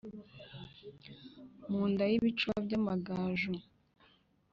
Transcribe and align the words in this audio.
mu 1.69 1.81
nda 1.91 2.03
y’ibicuba 2.11 2.57
by’amagaju. 2.65 3.53